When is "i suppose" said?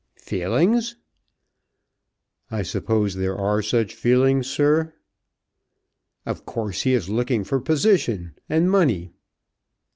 2.49-3.13